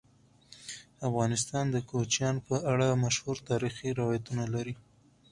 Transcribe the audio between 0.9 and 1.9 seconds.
افغانستان د